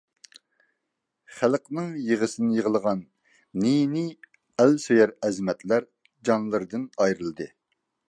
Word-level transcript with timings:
خەلقنىڭ 1.39 1.91
يىغىسىنى 2.07 2.57
يىغلىغان 2.61 3.05
نى-نى 3.67 4.03
ئەل 4.65 4.77
سۆيەر 4.89 5.17
ئەزىمەتلەر 5.29 5.91
جانلىرىدىن 6.31 6.93
ئايرىلدى. 6.99 7.53